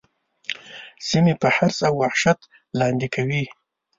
[1.07, 2.39] سیمې په حرص او وحشت
[2.79, 3.43] لاندي کوي.